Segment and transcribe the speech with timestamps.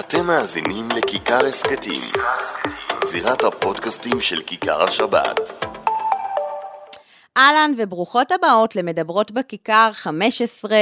[0.00, 2.00] אתם מאזינים לכיכר הסכתים,
[3.04, 5.64] זירת הפודקאסטים של כיכר השבת.
[7.36, 10.76] אהלן וברוכות הבאות למדברות בכיכר 15,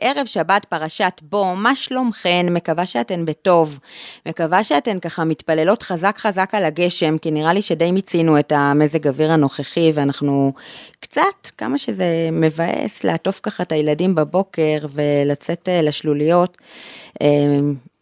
[0.00, 2.46] ערב שבת פרשת בו, מה שלומכן?
[2.50, 3.78] מקווה שאתן בטוב.
[4.26, 9.08] מקווה שאתן ככה מתפללות חזק חזק על הגשם, כי נראה לי שדי מיצינו את המזג
[9.08, 10.52] אוויר הנוכחי, ואנחנו
[11.00, 16.56] קצת, כמה שזה מבאס, לעטוף ככה את הילדים בבוקר ולצאת אה, לשלוליות.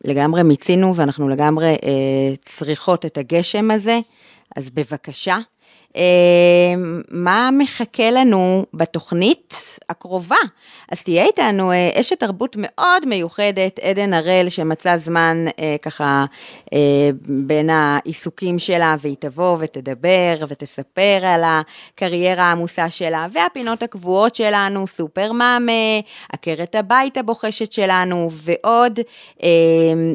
[0.04, 4.00] לגמרי מיצינו ואנחנו לגמרי אה, צריכות את הגשם הזה,
[4.56, 5.38] אז בבקשה.
[5.98, 9.54] אמ, מה מחכה לנו בתוכנית
[9.88, 10.36] הקרובה.
[10.92, 16.24] אז תהיה איתנו אה, אשת תרבות מאוד מיוחדת, עדן הראל, שמצא זמן אה, ככה
[16.72, 16.78] אה,
[17.28, 25.32] בין העיסוקים שלה, והיא תבוא ותדבר ותספר על הקריירה העמוסה שלה, והפינות הקבועות שלנו, סופר
[25.32, 25.72] מאמה,
[26.32, 29.00] עקרת הבית הבוחשת שלנו, ועוד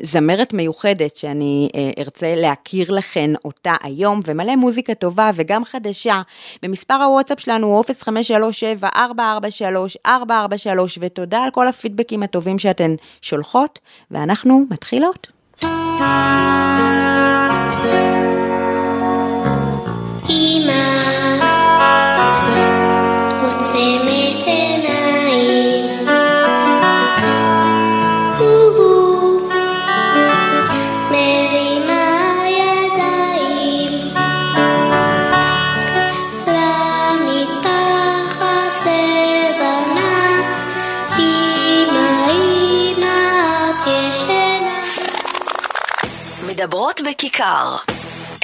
[0.04, 6.22] זמרת מיוחדת שאני ארצה להכיר לכן אותה היום, ומלא מוזיקה טובה וגם חדשה.
[6.64, 13.80] במספר הוואטסאפ שלנו הוא 0537 443 443 ותודה על כל הפידבקים הטובים שאתן שולחות,
[14.12, 15.28] ואנחנו מתחילות.
[47.34, 47.76] בכיכר.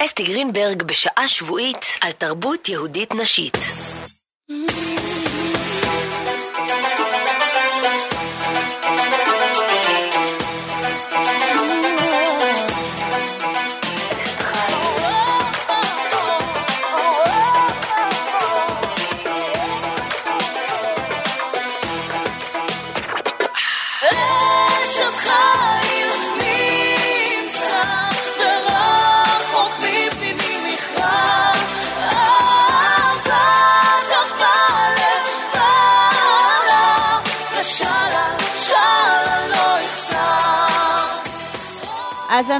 [0.04, 3.56] אסתי גרינברג בשעה שבועית על תרבות יהודית נשית.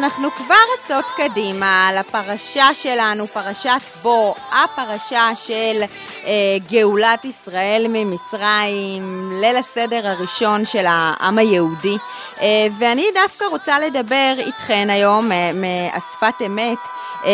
[0.00, 5.82] אנחנו כבר רצות קדימה לפרשה שלנו, פרשת בו, הפרשה של
[6.24, 6.30] אה,
[6.70, 11.96] גאולת ישראל ממצרים, ליל הסדר הראשון של העם היהודי.
[12.40, 12.46] אה,
[12.78, 16.78] ואני דווקא רוצה לדבר איתכן היום אה, מאספת אמת.
[17.24, 17.30] אה,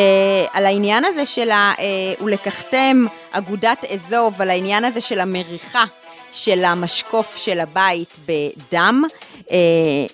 [0.53, 1.73] על העניין הזה של ה...
[1.79, 5.85] אה, ולקחתם אגודת אזוב, על העניין הזה של המריחה
[6.33, 9.05] של המשקוף של הבית בדם.
[9.51, 9.57] אה,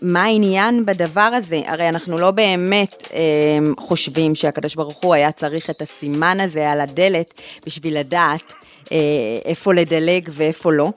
[0.03, 1.61] מה העניין בדבר הזה?
[1.67, 3.21] הרי אנחנו לא באמת אה,
[3.79, 8.53] חושבים שהקדוש ברוך הוא היה צריך את הסימן הזה על הדלת בשביל לדעת
[8.93, 8.99] אה,
[9.45, 10.91] איפה לדלג ואיפה לא.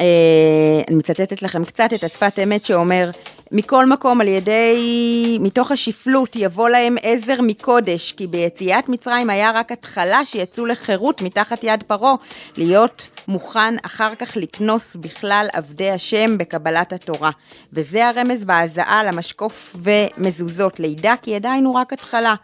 [0.00, 3.10] אה, אני מצטטת לכם קצת את השפת אמת שאומר,
[3.56, 9.72] מכל מקום על ידי, מתוך השפלות יבוא להם עזר מקודש, כי ביציאת מצרים היה רק
[9.72, 12.14] התחלה שיצאו לחירות מתחת יד פרעה,
[12.56, 17.30] להיות מוכן אחר כך לקנוס בכלל עבדי השם בקבלת התורה.
[17.72, 22.34] וזה הרמז בהזעה למשקוף ומזוזות, לידע כי עדיין הוא רק התחלה.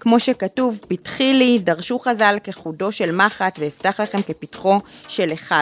[0.00, 5.54] כמו שכתוב, פתחי לי, דרשו חז"ל כחודו של מחט ואפתח לכם כפתחו של היכל.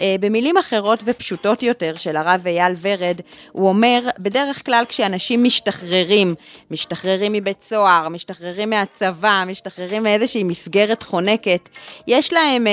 [0.00, 3.20] אה, במילים אחרות ופשוטות יותר של הרב אייל ורד,
[3.52, 6.34] הוא אומר, בדרך כלל כשאנשים משתחררים,
[6.70, 11.68] משתחררים מבית סוהר, משתחררים מהצבא, משתחררים מאיזושהי מסגרת חונקת,
[12.06, 12.66] יש להם...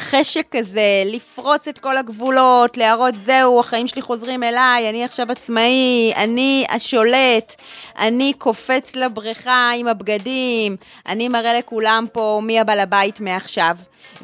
[0.00, 6.12] חשק כזה, לפרוץ את כל הגבולות, להראות זהו, החיים שלי חוזרים אליי, אני עכשיו עצמאי,
[6.16, 7.54] אני השולט,
[7.98, 10.76] אני קופץ לבריכה עם הבגדים,
[11.08, 13.76] אני מראה לכולם פה מי הבעל הבית מעכשיו.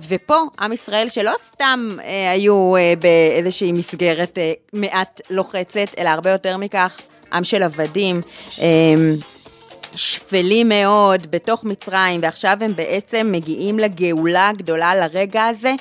[0.08, 6.30] ופה, עם ישראל שלא סתם אה, היו אה, באיזושהי מסגרת אה, מעט לוחצת, אלא הרבה
[6.30, 7.00] יותר מכך,
[7.32, 8.20] עם של עבדים.
[8.60, 8.94] אה,
[9.96, 15.74] שפלים מאוד בתוך מצרים, ועכשיו הם בעצם מגיעים לגאולה הגדולה, לרגע הזה,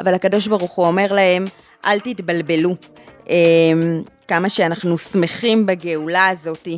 [0.00, 1.44] אבל הקדוש ברוך הוא אומר להם,
[1.84, 2.74] אל תתבלבלו.
[3.30, 6.68] אמ, כמה שאנחנו שמחים בגאולה הזאת,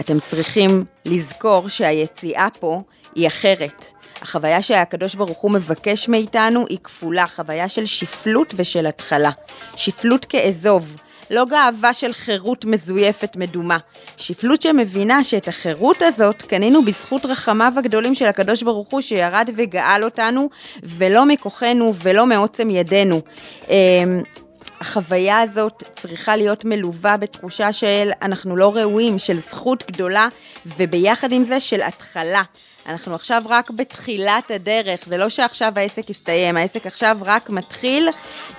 [0.00, 2.82] אתם צריכים לזכור שהיציאה פה
[3.14, 3.86] היא אחרת.
[4.22, 9.30] החוויה שהקדוש ברוך הוא מבקש מאיתנו היא כפולה, חוויה של שפלות ושל התחלה.
[9.76, 10.96] שפלות כאזוב,
[11.30, 13.78] לא גאווה של חירות מזויפת מדומה.
[14.16, 20.04] שפלות שמבינה שאת החירות הזאת קנינו בזכות רחמיו הגדולים של הקדוש ברוך הוא שירד וגאל
[20.04, 20.48] אותנו,
[20.82, 23.20] ולא מכוחנו ולא מעוצם ידינו.
[23.68, 24.22] אמ,
[24.80, 30.28] החוויה הזאת צריכה להיות מלווה בתחושה של אנחנו לא ראויים, של זכות גדולה,
[30.66, 32.42] וביחד עם זה של התחלה.
[32.86, 38.08] אנחנו עכשיו רק בתחילת הדרך, זה לא שעכשיו העסק יסתיים, העסק עכשיו רק מתחיל,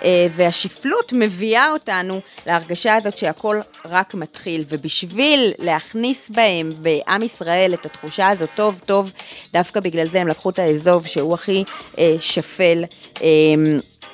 [0.04, 7.86] אה, והשפלות מביאה אותנו להרגשה הזאת שהכל רק מתחיל, ובשביל להכניס בהם, בעם ישראל, את
[7.86, 9.12] התחושה הזאת טוב טוב,
[9.54, 11.64] דווקא בגלל זה הם לקחו את האזוב שהוא הכי
[11.98, 12.84] אה, שפל.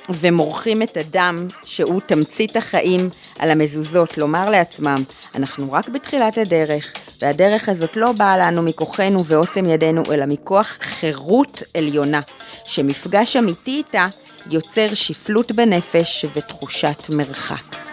[0.09, 3.09] ומורחים את הדם, שהוא תמצית החיים,
[3.39, 5.03] על המזוזות, לומר לעצמם,
[5.36, 11.63] אנחנו רק בתחילת הדרך, והדרך הזאת לא באה לנו מכוחנו ועוצם ידינו, אלא מכוח חירות
[11.77, 12.21] עליונה,
[12.65, 14.07] שמפגש אמיתי איתה
[14.50, 17.91] יוצר שפלות בנפש ותחושת מרחק.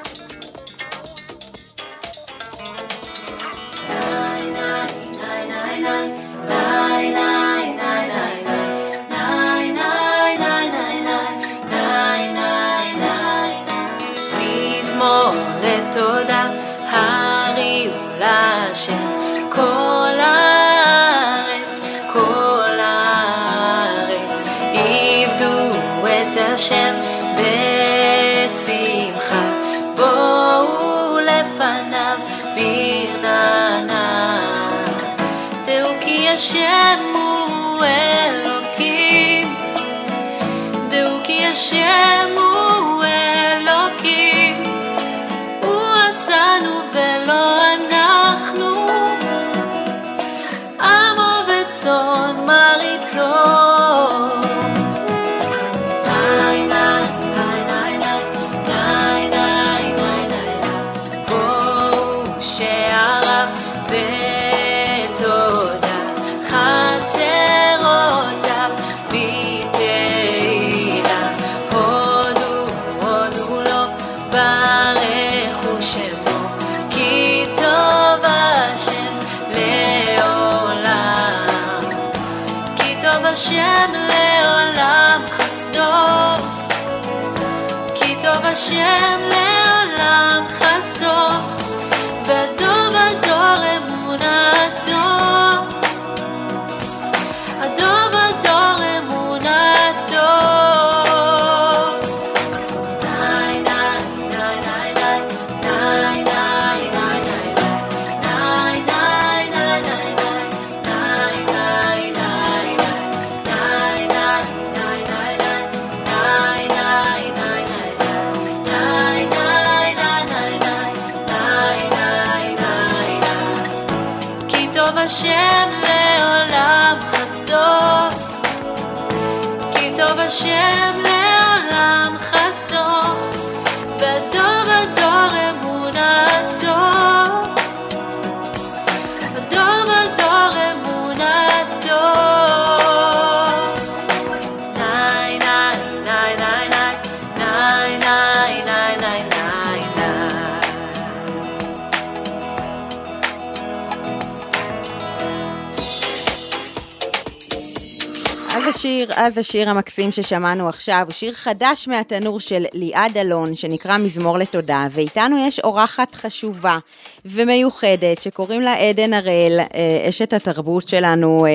[159.21, 164.87] אז השיר המקסים ששמענו עכשיו, הוא שיר חדש מהתנור של ליעד אלון, שנקרא מזמור לתודה,
[164.91, 166.79] ואיתנו יש אורחת חשובה
[167.25, 171.51] ומיוחדת, שקוראים לה עדן הראל, אה, אשת התרבות שלנו אה,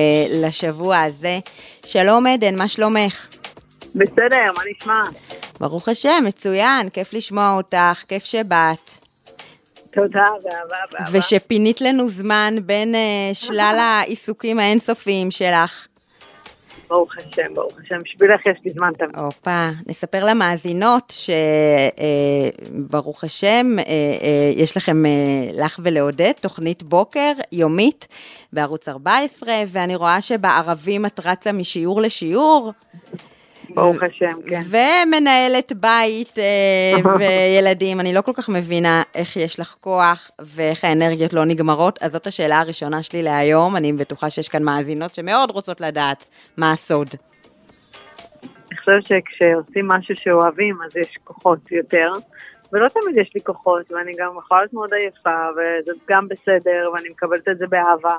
[0.46, 1.38] לשבוע הזה.
[1.86, 3.28] שלום עדן, מה שלומך?
[3.94, 5.02] בסדר, מה נשמע?
[5.60, 8.90] ברוך השם, מצוין, כיף לשמוע אותך, כיף שבאת.
[9.92, 11.18] תודה, ואהבה, ואהבה.
[11.18, 15.86] ושפינית לנו זמן בין uh, שלל העיסוקים האינסופיים שלך.
[16.88, 19.16] ברוך השם, ברוך השם, בשבילך יש לי זמן תמיד.
[19.16, 21.14] הופה, נספר למאזינות
[22.90, 23.84] שברוך השם, אה,
[24.22, 25.10] אה, יש לכם, אה,
[25.64, 28.08] לך ולעודד, תוכנית בוקר יומית
[28.52, 32.72] בערוץ 14, ואני רואה שבערבים את רצה משיעור לשיעור.
[33.70, 34.60] ברוך השם, כן.
[34.68, 41.32] ומנהלת בית אה, וילדים, אני לא כל כך מבינה איך יש לך כוח ואיך האנרגיות
[41.32, 45.80] לא נגמרות, אז זאת השאלה הראשונה שלי להיום, אני בטוחה שיש כאן מאזינות שמאוד רוצות
[45.80, 47.08] לדעת מה הסוד.
[48.70, 52.12] אני חושבת שכשעושים משהו שאוהבים, אז יש כוחות יותר,
[52.72, 57.08] ולא תמיד יש לי כוחות, ואני גם יכולה להיות מאוד עייפה, וזה גם בסדר, ואני
[57.08, 58.16] מקבלת את זה באהבה.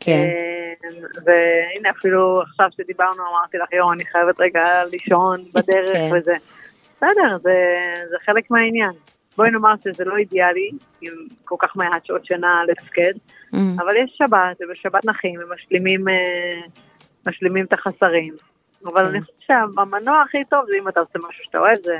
[0.00, 0.22] כן.
[0.22, 6.10] אמ, והנה, אפילו עכשיו שדיברנו, אמרתי לך, יואו, אני חייבת רגע לישון בדרך כן.
[6.14, 6.32] וזה.
[6.96, 7.54] בסדר, זה,
[8.10, 8.90] זה חלק מהעניין.
[9.36, 11.12] בואי נאמר שזה לא אידיאלי, עם
[11.44, 13.12] כל כך מעט שעות שינה לתפקד,
[13.54, 13.56] mm.
[13.78, 16.60] אבל יש שבת, ובשבת נחים, ומשלימים אה,
[17.26, 18.34] משלימים את החסרים.
[18.84, 19.10] אבל כן.
[19.10, 21.96] אני חושבת שהמנוע הכי טוב זה אם אתה עושה משהו שאתה אוהב, זה,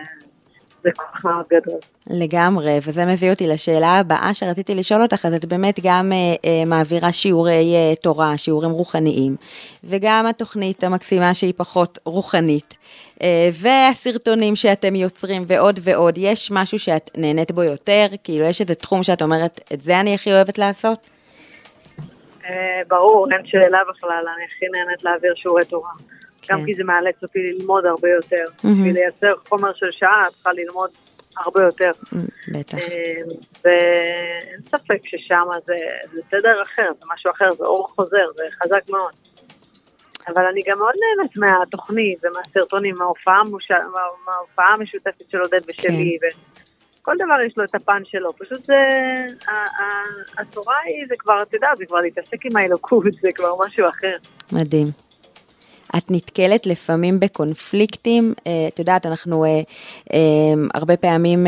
[0.83, 0.91] זה
[1.25, 1.79] מאוד גדול.
[2.11, 6.65] לגמרי, וזה מביא אותי לשאלה הבאה שרציתי לשאול אותך, אז את באמת גם אה, אה,
[6.67, 9.37] מעבירה שיעורי אה, תורה, שיעורים רוחניים,
[9.85, 12.77] וגם התוכנית המקסימה שהיא פחות רוחנית,
[13.23, 18.07] אה, והסרטונים שאתם יוצרים ועוד ועוד, יש משהו שאת נהנית בו יותר?
[18.25, 21.11] כאילו יש איזה תחום שאת אומרת, את זה אני הכי אוהבת לעשות?
[22.45, 25.91] אה, ברור, אין שאלה בכלל, אני הכי נהנית להעביר שיעורי תורה.
[26.49, 26.67] גם כן.
[26.67, 28.45] כי זה מאלץ אותי ללמוד הרבה יותר.
[28.65, 28.77] מהמם.
[28.77, 30.91] בשביל לייצר חומר של שעה, את צריכה ללמוד
[31.37, 31.91] הרבה יותר.
[32.49, 32.79] בטח.
[32.79, 33.23] אה,
[33.65, 35.75] ואין ספק ששם זה,
[36.13, 39.13] זה סדר אחר, זה משהו אחר, זה אור חוזר, זה חזק מאוד.
[40.29, 46.19] אבל אני גם מאוד נהנית מהתוכנית ומהסרטונים, מההופעה, המשותפת של עודד ושלי,
[47.03, 48.33] וכל דבר יש לו את הפן שלו.
[48.33, 48.77] פשוט זה,
[50.39, 54.17] התורה היא, זה כבר, את יודעת, זה כבר להתעסק עם האלוקות, זה כבר משהו אחר.
[54.53, 54.87] מדהים.
[55.97, 59.61] את נתקלת לפעמים בקונפליקטים, אה, את יודעת, אנחנו אה,
[60.13, 60.19] אה,
[60.75, 61.47] הרבה פעמים,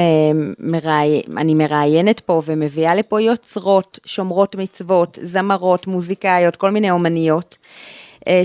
[0.58, 7.56] מראי, אני מראיינת פה ומביאה לפה יוצרות, שומרות מצוות, זמרות, מוזיקאיות, כל מיני אומניות.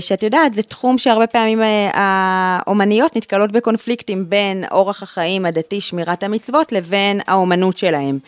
[0.00, 1.60] שאת יודעת, זה תחום שהרבה פעמים
[1.92, 8.18] האומניות נתקלות בקונפליקטים בין אורח החיים הדתי, שמירת המצוות, לבין האומנות שלהם.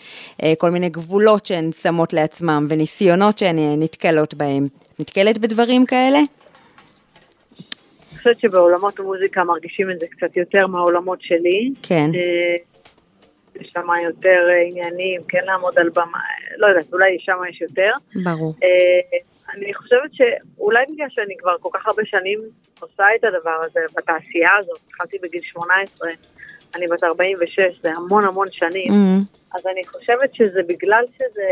[0.58, 4.68] כל מיני גבולות שהן שמות לעצמם וניסיונות שהן נתקלות בהם.
[4.98, 6.20] נתקלת בדברים כאלה?
[8.20, 11.70] חושבת שבעולמות המוזיקה מרגישים את זה קצת יותר מהעולמות שלי.
[11.82, 12.10] כן.
[12.14, 12.56] אה,
[13.60, 16.18] יש שם יותר אה, עניינים, כן לעמוד על במה,
[16.56, 17.90] לא יודעת, אולי שם יש יותר.
[18.24, 18.54] ברור.
[18.62, 19.18] אה,
[19.54, 22.40] אני חושבת שאולי בגלל שאני כבר כל כך הרבה שנים
[22.80, 26.08] עושה את הדבר הזה בתעשייה הזאת, התחלתי בגיל 18,
[26.74, 31.48] אני בת 46, זה המון המון שנים, Mm, אז אני חושבת שזה בגלל שזה...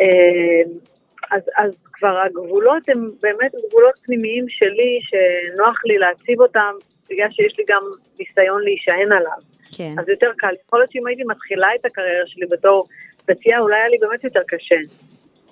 [0.00, 0.86] אה,
[1.30, 6.74] אז, אז כבר הגבולות הם באמת גבולות פנימיים שלי, שנוח לי להציב אותם,
[7.10, 7.82] בגלל שיש לי גם
[8.18, 9.38] ניסיון להישען עליו.
[9.76, 9.94] כן.
[9.98, 10.54] אז יותר קל.
[10.66, 12.86] יכול להיות שאם הייתי מתחילה את הקריירה שלי בתור
[13.26, 14.76] דתייה, אולי היה לי באמת יותר קשה.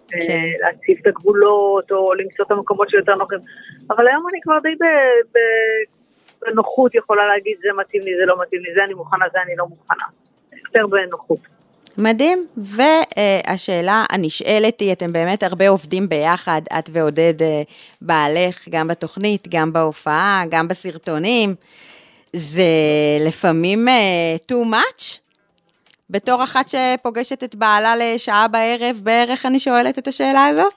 [0.09, 0.17] כן.
[0.19, 3.39] אה, להציב את הגבולות, או למצוא את המקומות שיותר נוחים.
[3.91, 5.85] אבל היום אני כבר די ב- ב-
[6.47, 9.57] בנוחות יכולה להגיד, זה מתאים לי, זה לא מתאים לי, זה אני מוכנה, זה אני
[9.57, 10.05] לא מוכנה.
[10.53, 11.39] יותר בנוחות.
[11.99, 17.63] מדהים, והשאלה הנשאלת היא, אתם באמת הרבה עובדים ביחד, את ועודד אה,
[18.01, 21.55] בעלך, גם בתוכנית, גם בהופעה, גם בסרטונים.
[22.33, 22.63] זה
[23.27, 25.19] לפעמים אה, too much?
[26.11, 30.75] בתור אחת שפוגשת את בעלה לשעה בערב, בערך אני שואלת את השאלה הזאת?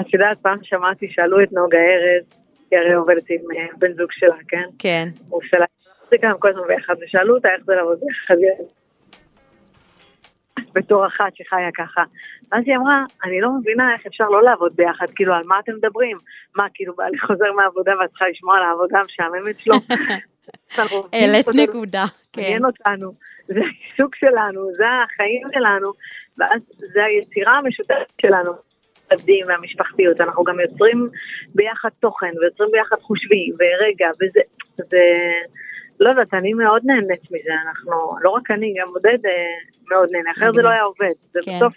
[0.00, 2.24] את יודעת, פעם שמעתי, שאלו את נוגה ארז,
[2.70, 4.64] היא הרי עובדת עם אה, בן זוג שלה, כן?
[4.78, 5.08] כן.
[5.28, 5.64] הוא שלה,
[6.04, 8.34] מוזיקה הם כל הזמן ביחד, ושאלו אותה איך זה לעבוד ביחד.
[10.74, 12.02] בתור אחת שחיה ככה.
[12.52, 15.72] ואז היא אמרה, אני לא מבינה איך אפשר לא לעבוד ביחד, כאילו, על מה אתם
[15.76, 16.18] מדברים?
[16.56, 19.74] מה, כאילו, בעלי חוזר מהעבודה ואת צריכה לשמוע על העבודה המשעממת שלו?
[21.12, 22.42] העלית נקודה, כן.
[22.42, 23.12] מעניין אותנו,
[23.46, 25.92] זה העיסוק שלנו, זה החיים שלנו,
[26.38, 28.52] ואז זה היצירה המשותפת שלנו.
[29.12, 31.08] עובדים והמשפחתיות, אנחנו גם יוצרים
[31.54, 34.40] ביחד תוכן, ויוצרים ביחד חושבים, ורגע, וזה,
[34.76, 35.02] זה,
[36.04, 37.92] לא יודעת, אני מאוד נהנית מזה, אנחנו,
[38.22, 39.30] לא רק אני, גם עודד אה,
[39.90, 41.56] מאוד נהנה, אחרת זה לא היה עובד, זה כן.
[41.56, 41.74] בסוף,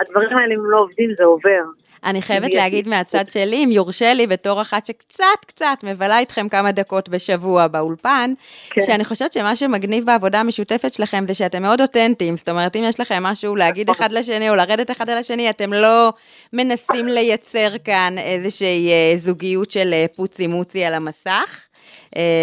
[0.00, 1.64] הדברים האלה, אם לא עובדים, זה עובר.
[2.04, 6.72] אני חייבת להגיד מהצד שלי, אם יורשה לי, בתור אחת שקצת קצת מבלה איתכם כמה
[6.72, 8.32] דקות בשבוע באולפן,
[8.70, 8.80] כן.
[8.86, 13.00] שאני חושבת שמה שמגניב בעבודה המשותפת שלכם זה שאתם מאוד אותנטיים, זאת אומרת, אם יש
[13.00, 16.12] לכם משהו להגיד אחד לשני או לרדת אחד על השני, אתם לא
[16.52, 21.66] מנסים לייצר כאן איזושהי אה, זוגיות של אה, פוצי מוצי על המסך,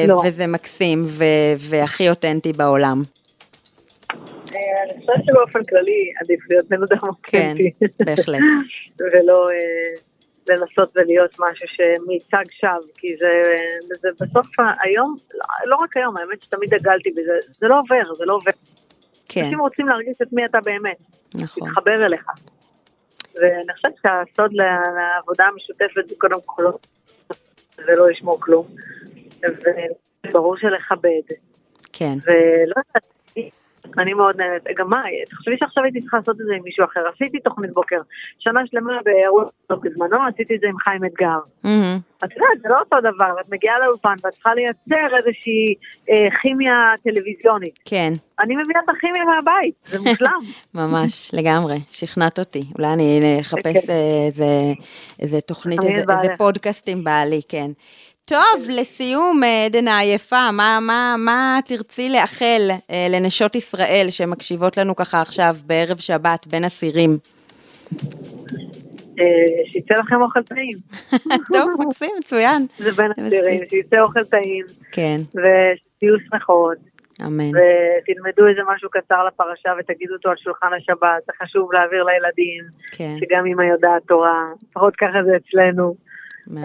[0.08, 0.22] לא.
[0.26, 3.04] וזה מקסים ו- והכי אותנטי בעולם.
[4.56, 7.72] אה, אני חושבת שבאופן כללי עדיף להיות בן אדם כן, אותנטי.
[8.06, 8.40] בהחלט.
[9.14, 9.96] ולא אה,
[10.50, 13.32] לנסות ולהיות משהו שמיצג שווא, כי זה,
[14.02, 14.48] זה בסוף
[14.84, 18.52] היום, לא, לא רק היום, האמת שתמיד דגלתי בזה, זה לא עובר, זה לא עובר.
[19.30, 20.98] כן, אנשים רוצים להרגיש את מי אתה באמת,
[21.36, 21.68] נכון.
[21.68, 22.26] להתחבר אליך.
[23.36, 26.78] ואני חושבת שהסוד לעבודה המשותפת זה קודם כל לא-
[27.88, 28.68] ולא לשמור כלום.
[30.28, 31.36] וברור שלכבד,
[31.94, 33.08] כן, ולא יודעת,
[33.98, 37.00] אני מאוד נהנית, גם מה, תחשבי שעכשיו הייתי צריכה לעשות את זה עם מישהו אחר,
[37.14, 37.98] עשיתי תוכנית בוקר,
[38.40, 41.40] שנה שלמה בערוץ בזמנו, עשיתי את זה עם חיים אתגר.
[42.24, 45.76] את יודעת, זה לא אותו דבר, את מגיעה לאולפן ואת צריכה לייצר איזושהי
[46.10, 47.80] אה, כימיה טלוויזיונית.
[47.86, 48.14] כן.
[48.40, 50.42] אני מביאה את הכימיה מהבית, זה מושלם.
[50.74, 52.64] ממש, לגמרי, שכנעת אותי.
[52.78, 53.94] אולי אני אחפש כן.
[54.28, 54.46] איזה,
[55.20, 56.14] איזה תוכנית, איזה.
[56.22, 57.72] איזה פודקאסט עם בעלי, כן.
[58.26, 62.62] טוב, לסיום, אה, עדנה עייפה, מה, מה, מה תרצי לאחל
[62.92, 67.18] אה, לנשות ישראל שמקשיבות לנו ככה עכשיו בערב שבת בין אסירים?
[69.20, 70.78] אה, שיצא לכם אוכל טעים,
[71.54, 72.66] טוב, מקסים, מצוין.
[72.78, 73.70] זה בין מספיק.
[73.70, 75.18] שיצא אוכל טעים, כן,
[76.00, 76.78] תהיו שמחות,
[77.26, 77.50] אמן.
[77.50, 83.16] ותלמדו איזה משהו קצר לפרשה ותגידו אותו על שולחן השבת, זה חשוב להעביר לילדים, כן,
[83.20, 85.96] שגם אמא יודעת תורה, לפחות ככה זה אצלנו.
[86.58, 86.64] אה,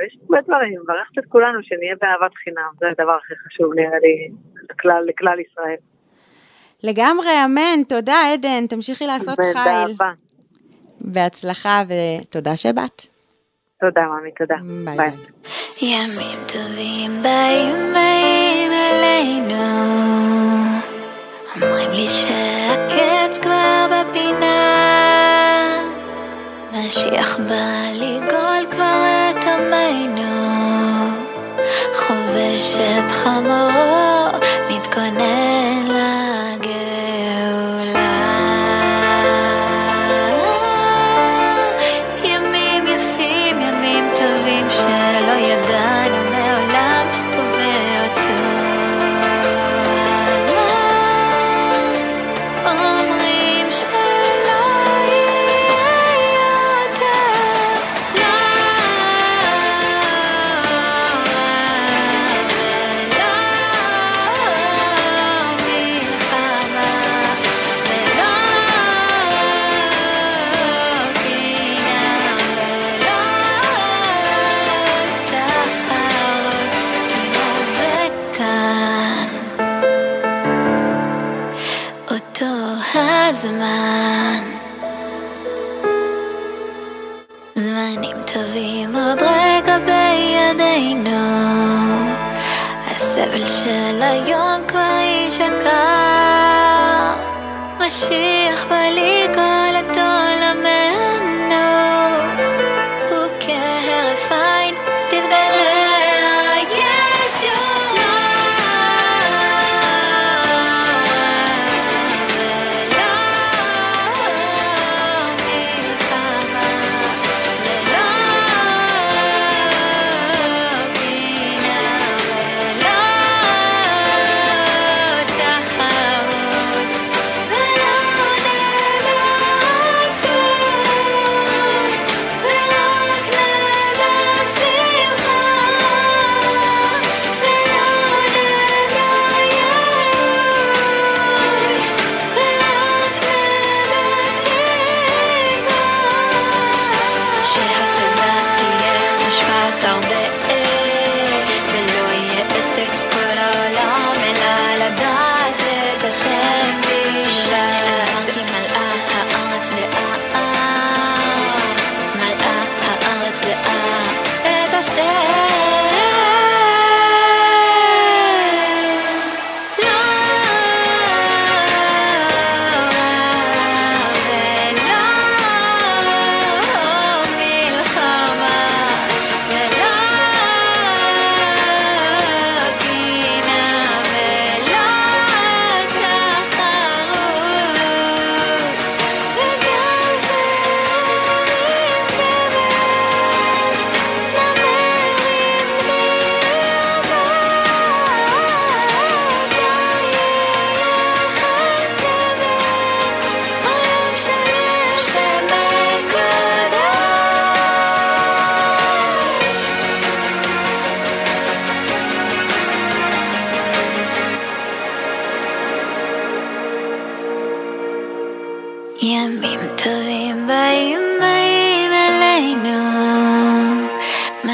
[0.00, 4.28] ויש הרבה דברים, מברכת את כולנו שנהיה באהבת חינם, זה הדבר הכי חשוב נראה לי
[4.70, 5.76] לכלל, לכלל ישראל.
[6.82, 7.82] לגמרי, אמן.
[7.88, 8.66] תודה, עדן.
[8.66, 9.96] תמשיכי לעשות חיל.
[11.00, 13.02] בהצלחה ותודה שבאת.
[13.80, 14.56] תודה, מאמי, תודה.
[14.84, 14.96] ביי ביי.
[14.96, 15.10] ביי.
[15.82, 19.64] ימים טובים באים באים אלינו
[21.56, 25.49] אומרים לי שהקץ כבר בפינה
[26.86, 30.50] משיח בא לגאול כבר את עמנו.
[31.94, 34.38] חובש את חמורו
[34.70, 35.39] מתכונן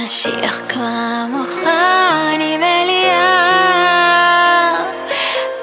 [0.07, 0.62] משיח
[1.31, 3.16] מוכן עם אליהו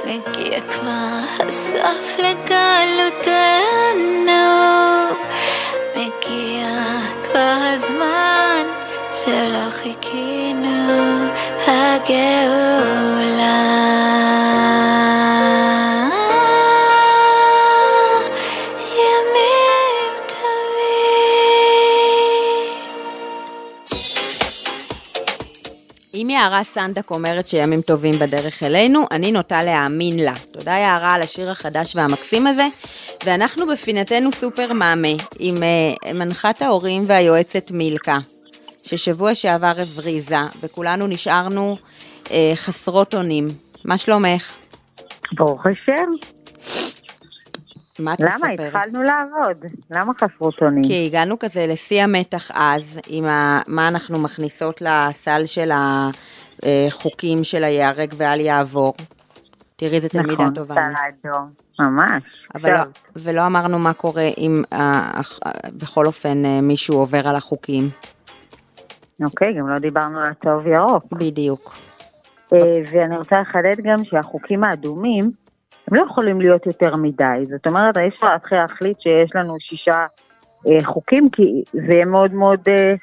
[0.05, 3.53] מגיע כבר הסוף לגלותנו.
[5.95, 6.67] מגיע
[7.23, 8.63] כבר הזמן
[9.13, 11.29] שלא חיכינו
[11.67, 12.92] הגאולה
[26.43, 30.33] יערה סנדק אומרת שימים טובים בדרך אלינו, אני נוטה להאמין לה.
[30.51, 32.67] תודה יערה על השיר החדש והמקסים הזה.
[33.25, 35.07] ואנחנו בפינתנו סופר מאמה,
[35.39, 38.17] עם uh, מנחת ההורים והיועצת מילקה,
[38.83, 41.77] ששבוע שעבר הבריזה, וכולנו נשארנו
[42.23, 43.47] uh, חסרות אונים.
[43.85, 44.55] מה שלומך?
[45.35, 46.11] ברוך השם.
[47.99, 48.35] מה את למה?
[48.35, 48.59] מספרת?
[48.59, 49.65] התחלנו לעבוד.
[49.91, 50.83] למה חסרות אונים?
[50.83, 53.61] כי הגענו כזה לשיא המתח אז, עם ה...
[53.67, 58.93] מה אנחנו מכניסות לסל של אה, חוקים של היהרג ואל יעבור.
[59.75, 60.75] תראי איזה תלמידה נכון, טובה.
[60.75, 60.93] סל אני.
[60.97, 62.23] האדום, ממש.
[62.55, 62.83] אבל לא.
[63.15, 65.11] ולא אמרנו מה קורה אם אה,
[65.45, 67.89] אה, בכל אופן אה, מישהו עובר על החוקים.
[69.23, 71.03] אוקיי, גם לא דיברנו על הצהוב ירוק.
[71.11, 71.75] בדיוק.
[72.53, 72.59] אה,
[72.91, 75.31] ואני רוצה לחדד גם שהחוקים האדומים,
[75.87, 77.45] הם לא יכולים להיות יותר מדי.
[77.49, 80.05] זאת אומרת, אי אפשר להתחיל להחליט שיש לנו שישה
[80.67, 82.59] אה, חוקים, כי זה יהיה מאוד מאוד...
[82.67, 82.93] אה,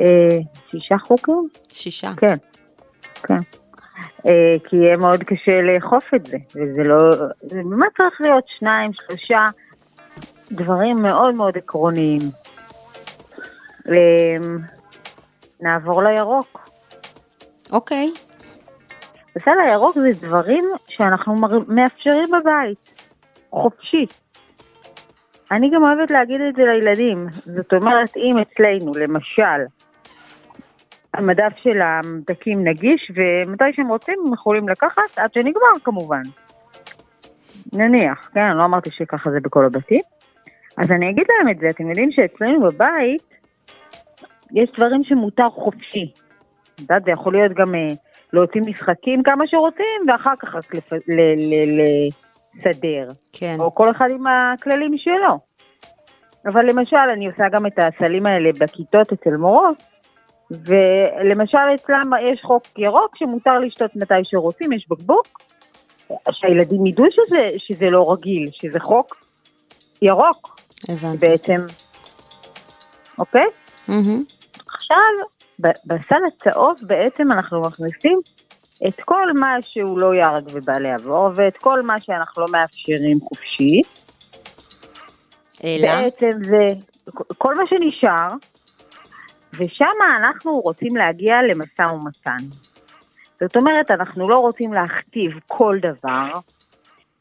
[0.00, 0.38] אה,
[0.70, 1.48] שישה חוקים?
[1.68, 2.10] שישה.
[2.16, 2.34] כן,
[3.22, 3.38] כן.
[4.26, 7.10] אה, כי יהיה מאוד קשה לאכוף את זה, וזה לא...
[7.42, 9.44] זה באמת צריך להיות שניים, שלושה
[10.52, 12.20] דברים מאוד מאוד עקרוניים.
[13.88, 14.36] אה,
[15.60, 16.68] נעבור לירוק.
[17.72, 18.12] אוקיי.
[19.36, 21.34] בסל הירוק זה דברים שאנחנו
[21.68, 23.04] מאפשרים בבית,
[23.50, 24.06] חופשי.
[25.50, 27.26] אני גם אוהבת להגיד את זה לילדים.
[27.44, 29.60] זאת אומרת, אם אצלנו, למשל,
[31.14, 36.22] המדף של הממתקים נגיש, ומתי שהם רוצים הם יכולים לקחת, עד שנגמר כמובן.
[37.72, 40.02] נניח, כן, לא אמרתי שככה זה בכל הבתים.
[40.78, 43.34] אז אני אגיד להם את זה, אתם יודעים שאצלנו בבית
[44.52, 46.12] יש דברים שמותר חופשי.
[46.74, 47.88] את יודעת, זה יכול להיות גם אה,
[48.34, 50.92] להוציא משחקים כמה שרוצים, ואחר כך רק לפ...
[50.92, 50.98] ל...
[51.36, 51.80] ל...
[52.56, 53.08] לסדר.
[53.32, 53.56] כן.
[53.60, 55.38] או כל אחד עם הכללים שלו.
[56.46, 59.82] אבל למשל, אני עושה גם את הסלים האלה בכיתות אצל מורות,
[60.50, 65.26] ולמשל אצלם יש חוק ירוק שמותר לשתות מתי שרוצים, יש בקבוק,
[66.30, 69.24] שהילדים ידעו שזה, שזה לא רגיל, שזה חוק
[70.02, 71.16] ירוק הבנתי.
[71.16, 71.60] בעצם,
[73.18, 73.46] אוקיי?
[73.88, 74.24] מהמם.
[74.74, 74.96] עכשיו,
[75.58, 78.18] בסל הצהוב בעצם אנחנו מכניסים
[78.88, 83.80] את כל מה שהוא לא יהרג ובעלי עבור, ואת כל מה שאנחנו לא מאפשרים חופשי.
[85.64, 85.88] אלא?
[85.96, 86.68] בעצם זה
[87.38, 88.28] כל מה שנשאר,
[89.58, 92.44] ושם אנחנו רוצים להגיע למשא ומתן.
[93.40, 96.32] זאת אומרת, אנחנו לא רוצים להכתיב כל דבר,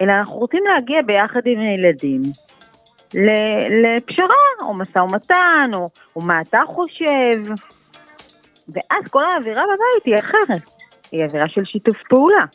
[0.02, 2.22] אלא אנחנו רוצים להגיע ביחד עם הילדים
[3.84, 7.54] לפשרה, או משא ומתן, או, או מה אתה חושב.
[8.70, 10.64] ואז כל האווירה בבית היא אחרת,
[11.12, 12.46] היא אווירה של שיתוף פעולה.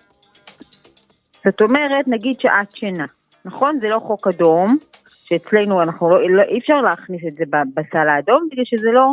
[1.44, 3.06] זאת אומרת, נגיד שעת שינה,
[3.44, 3.78] נכון?
[3.80, 4.76] זה לא חוק אדום,
[5.08, 7.44] שאצלנו אנחנו לא, לא אי אפשר להכניס את זה
[7.74, 9.12] בסל האדום, בגלל שזה לא,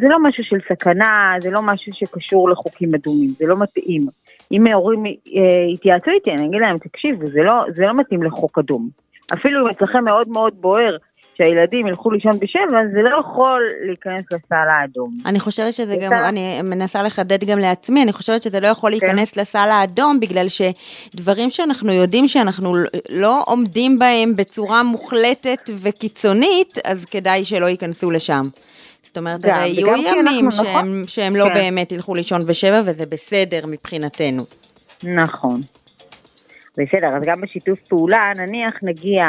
[0.00, 4.06] זה לא משהו של סכנה, זה לא משהו שקשור לחוקים אדומים, זה לא מתאים.
[4.52, 5.12] אם ההורים אה,
[5.74, 8.88] יתייעצו איתי, אני אגיד להם, תקשיבו, זה לא, זה לא מתאים לחוק אדום.
[9.34, 10.96] אפילו אם אצלכם מאוד מאוד בוער
[11.34, 15.10] שהילדים ילכו לישון בשבע, זה לא יכול להיכנס לסל האדום.
[15.26, 16.12] אני חושבת שזה גם.
[16.12, 19.06] אני מנסה לחדד גם לעצמי, אני חושבת שזה לא יכול כן.
[19.06, 22.74] להיכנס לסל האדום, בגלל שדברים שאנחנו יודעים שאנחנו
[23.10, 28.42] לא עומדים בהם בצורה מוחלטת וקיצונית, אז כדאי שלא ייכנסו לשם.
[29.02, 31.02] זאת אומרת, גם, הרי יהיו ימים שהם, נכון.
[31.06, 31.54] שהם לא כן.
[31.54, 34.44] באמת ילכו לישון בשבע, וזה בסדר מבחינתנו.
[35.04, 35.60] נכון.
[36.78, 39.24] בסדר, אז גם בשיתוף פעולה, נניח נגיע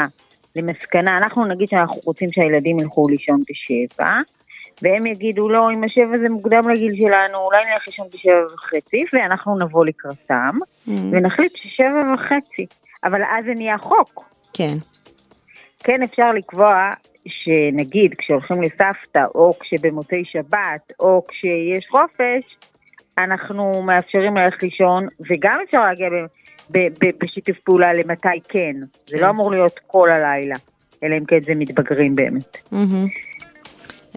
[0.56, 4.12] למסקנה, אנחנו נגיד שאנחנו רוצים שהילדים ילכו לישון בשבע,
[4.82, 9.58] והם יגידו, לא, אם השבע זה מוקדם לגיל שלנו, אולי נלך לישון בשבע וחצי, ואנחנו
[9.58, 10.90] נבוא לקראתם, Mm.
[11.10, 12.66] ונחליט ששבע וחצי.
[13.04, 14.24] אבל אז זה נהיה חוק.
[14.52, 14.74] כן.
[15.78, 16.92] כן אפשר לקבוע
[17.28, 22.56] שנגיד כשהולכים לסבתא, או כשבמוצאי שבת, או כשיש חופש,
[23.18, 26.12] אנחנו מאפשרים ללכת לישון, וגם אפשר להגיע ב,
[26.70, 28.76] ב, ב, בשיתוף פעולה למתי כן.
[29.06, 29.22] זה כן.
[29.22, 30.56] לא אמור להיות כל הלילה,
[31.02, 32.56] אלא אם כן זה מתבגרים באמת.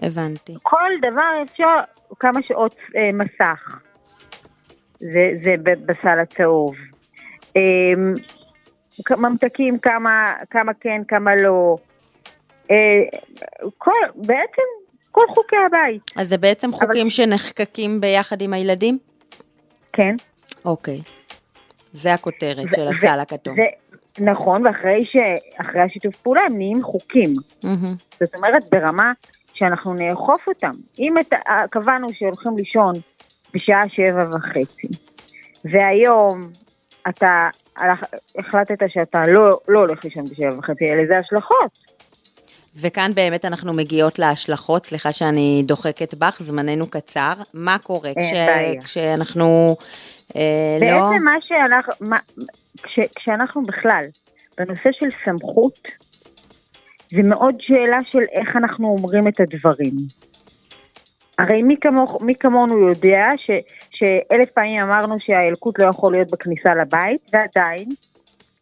[0.02, 0.54] הבנתי.
[0.62, 1.80] כל דבר אפשר,
[2.20, 3.80] כמה שעות אה, מסך.
[5.00, 5.54] זה, זה
[5.86, 6.74] בסל הצהוב.
[7.56, 7.62] אה,
[9.16, 11.76] ממתקים, כמה, כמה כן, כמה לא.
[12.70, 12.76] אה,
[13.78, 14.62] כל, בעצם
[15.10, 18.98] כל חוקי הבית, אז זה בעצם חוקים שנחקקים ביחד עם הילדים?
[19.92, 20.14] כן.
[20.64, 21.00] אוקיי.
[21.92, 23.56] זה הכותרת ו- של הסל הכתום.
[23.56, 23.62] זה,
[24.24, 25.16] נכון, ואחרי ש,
[25.60, 27.34] אחרי השיתוף פעולה הם נהיים חוקים.
[28.20, 29.12] זאת אומרת, ברמה
[29.54, 30.70] שאנחנו נאכוף אותם.
[30.98, 32.94] אם את, אה, קבענו שהולכים לישון
[33.54, 34.88] בשעה שבע וחצי,
[35.64, 36.40] והיום
[37.08, 38.04] אתה הלך,
[38.38, 41.78] החלטת שאתה לא, לא הולך לישון בשבע וחצי, אלה זה השלכות.
[42.76, 47.32] וכאן באמת אנחנו מגיעות להשלכות, סליחה שאני דוחקת בך, זמננו קצר.
[47.54, 48.32] מה קורה כש.
[48.84, 49.76] כשאנחנו
[50.36, 50.86] אה, לא...
[50.86, 52.18] בעצם מה שאנחנו, מה,
[52.82, 54.02] כש, כשאנחנו בכלל,
[54.58, 55.88] בנושא של סמכות,
[57.10, 59.92] זה מאוד שאלה של איך אנחנו אומרים את הדברים.
[61.38, 63.50] הרי מי, כמוך, מי כמונו יודע ש,
[63.90, 67.88] שאלף פעמים אמרנו שהאלקוט לא יכול להיות בכניסה לבית, ועדיין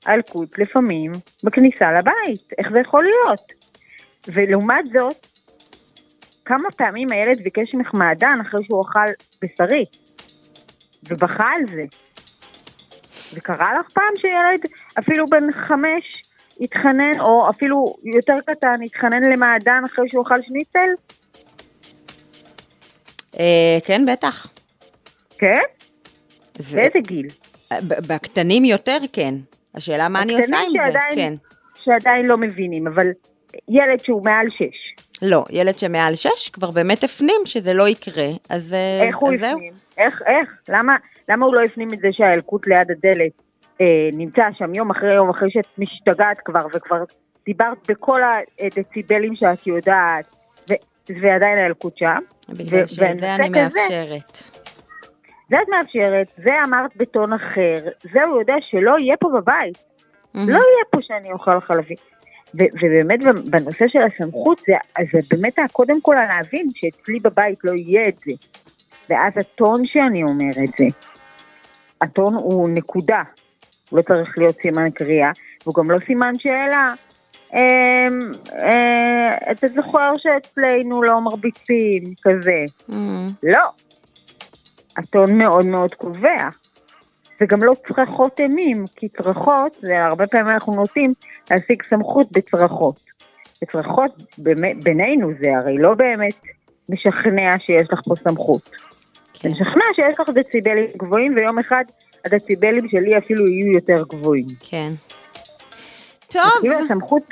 [0.06, 1.12] האלקוט לפעמים
[1.44, 2.52] בכניסה לבית.
[2.58, 3.65] איך זה יכול להיות?
[4.28, 5.26] ולעומת זאת,
[6.44, 9.12] כמה פעמים הילד ביקש ממך מעדן אחרי שהוא אכל
[9.42, 9.84] בשרי?
[11.08, 11.82] ובכה על זה.
[13.34, 14.60] וקרה לך פעם שילד,
[14.98, 16.22] אפילו בן חמש,
[16.60, 20.88] התחנן, או אפילו יותר קטן, התחנן למעדן אחרי שהוא אכל שניצל?
[23.38, 24.46] אה, כן, בטח.
[25.38, 25.60] כן?
[26.72, 27.26] באיזה גיל?
[27.72, 29.34] ב- בקטנים יותר, כן.
[29.74, 31.34] השאלה מה אני עושה עם זה, כן.
[31.84, 33.06] שעדיין לא מבינים, אבל
[33.68, 38.74] ילד שהוא מעל שש, לא, ילד שמעל שש כבר באמת הפנים שזה לא יקרה, אז,
[38.74, 39.56] אה, איך הוא אז זהו.
[39.56, 39.72] הפנים?
[39.98, 40.50] איך, איך?
[40.68, 40.96] למה,
[41.28, 43.42] למה הוא לא הפנים את זה שהאלקוט ליד הדלת
[43.80, 47.04] אה, נמצא שם יום אחרי יום אחרי שאת משתגעת כבר, וכבר
[47.46, 48.20] דיברת בכל
[48.60, 50.26] הדציבלים שאת יודעת,
[50.70, 50.72] ו,
[51.08, 52.18] ועדיין האלקוט שם?
[52.48, 54.38] בגלל ו- שאת זה אני מאפשרת.
[55.50, 57.76] זה את מאפשרת, זה אמרת בטון אחר,
[58.12, 59.78] זה הוא יודע שלא יהיה פה בבית.
[60.34, 60.48] מהמם.
[60.48, 61.94] לא יהיה פה שאני אוכל חלבי.
[62.54, 64.74] ו- ובאמת בנושא של הסמכות, זה,
[65.12, 68.32] זה באמת קודם כל להבין שאצלי בבית לא יהיה את זה.
[69.10, 70.84] ואז הטון שאני אומר את זה,
[72.00, 73.22] הטון הוא נקודה,
[73.90, 75.30] הוא לא צריך להיות סימן קריאה,
[75.62, 76.94] והוא גם לא סימן שאלה.
[77.54, 78.18] אמ,
[78.52, 82.64] אה, אתה זוכר שאצלנו לא מרביצים, כזה.
[82.88, 83.26] מהמם.
[83.42, 83.62] לא.
[84.96, 86.48] הטון מאוד מאוד קובע.
[87.40, 91.14] וגם לא צרחות אימים, כי צרחות, זה הרבה פעמים אנחנו נוטים
[91.50, 93.00] להשיג סמכות בצרחות.
[93.62, 94.38] בצרחות
[94.82, 96.34] בינינו זה הרי לא באמת
[96.88, 98.70] משכנע שיש לך פה סמכות.
[99.34, 101.84] זה כן, משכנע שיש לך דציבלים גבוהים, ויום אחד
[102.24, 104.46] הדציבלים שלי אפילו יהיו יותר גבוהים.
[104.70, 104.92] כן.
[106.28, 107.22] טוב, כאילו הסמכות,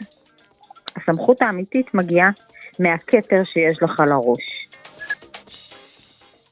[0.97, 2.31] הסמכות האמיתית מגיעה
[2.79, 4.69] מהכתר שיש לך על הראש.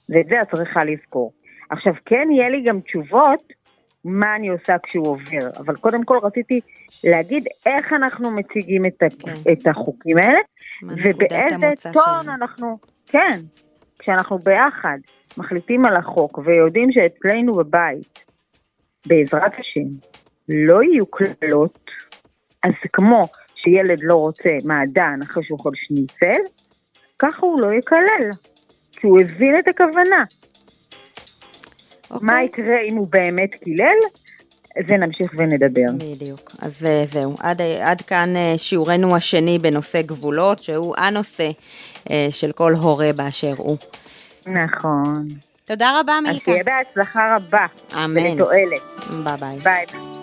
[0.08, 1.32] ואת זה את צריכה לזכור.
[1.72, 3.52] עכשיו, כן יהיה לי גם תשובות
[4.04, 6.60] מה אני עושה כשהוא עובר, אבל קודם כל רציתי
[7.04, 9.52] להגיד איך אנחנו מציגים את, כן.
[9.52, 10.38] את החוקים האלה,
[10.82, 12.34] ובאיזה טון שלנו.
[12.34, 13.38] אנחנו, כן,
[13.98, 14.98] כשאנחנו ביחד
[15.38, 18.24] מחליטים על החוק ויודעים שאצלנו בבית,
[19.06, 20.08] בעזרת השם,
[20.48, 21.90] לא יהיו קללות,
[22.62, 23.22] אז כמו
[23.54, 26.40] שילד לא רוצה מעדן אחרי שהוא אוכל שניצל,
[27.18, 28.30] ככה הוא לא יקלל,
[28.92, 30.24] כי הוא הבין את הכוונה.
[32.12, 32.26] אוקיי.
[32.26, 33.96] מה יקרה אם הוא באמת קילל?
[34.88, 35.92] זה נמשיך ונדבר.
[35.98, 36.50] בדיוק.
[36.58, 41.50] אז אה, זהו, עד, עד כאן אה, שיעורנו השני בנושא גבולות, שהוא הנושא
[42.10, 43.76] אה, של כל הורה באשר הוא.
[44.46, 45.28] נכון.
[45.64, 46.44] תודה רבה, אז מילכה.
[46.44, 47.66] תהיה בהצלחה רבה.
[47.94, 48.16] אמן.
[48.16, 48.82] ולתועלת.
[49.24, 49.58] ביי ביי.
[49.58, 50.21] ביי.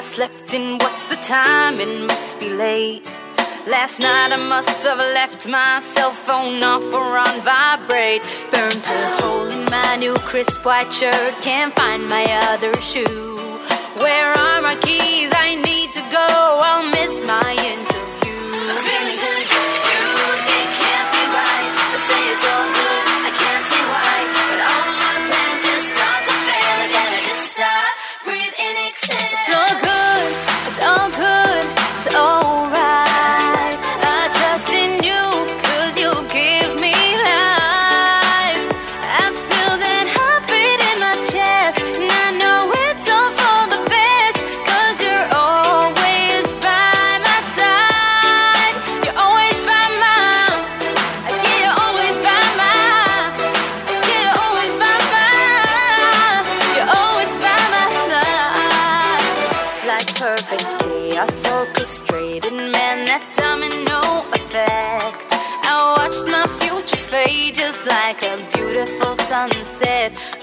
[0.00, 1.78] I slept in what's the time?
[1.78, 3.04] It must be late.
[3.68, 8.22] Last night I must have left my cell phone off or on vibrate.
[8.50, 11.34] Burnt a hole in my new crisp white shirt.
[11.42, 13.36] Can't find my other shoe.
[14.00, 15.32] Where are my keys?
[15.36, 16.28] I need to go.
[16.64, 17.50] I'll miss my.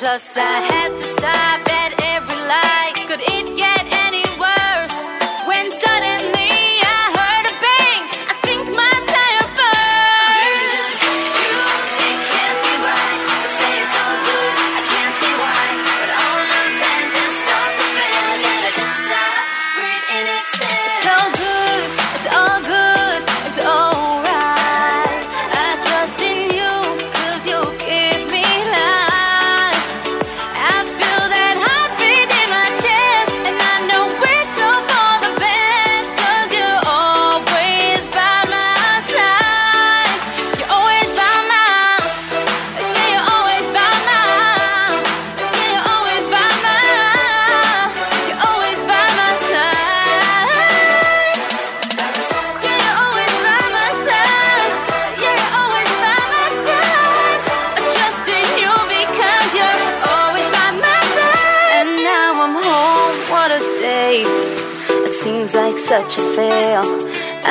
[0.07, 2.93] Plus, I had to stop at every light.
[3.09, 4.56] Could it get any worse?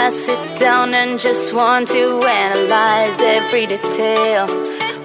[0.06, 4.46] I sit down and just want to analyze every detail.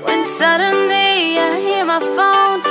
[0.06, 2.71] When suddenly I hear my phone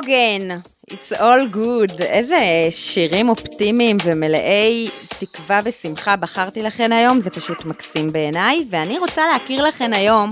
[0.00, 0.58] קוגן,
[0.90, 2.02] It's all good.
[2.02, 2.36] איזה
[2.70, 4.88] שירים אופטימיים ומלאי
[5.20, 10.28] תקווה ושמחה בחרתי לכן היום, זה פשוט מקסים בעיניי, ואני רוצה להכיר לכן היום